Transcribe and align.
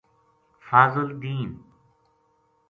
فاضل 0.59 1.19
دین 1.19 1.63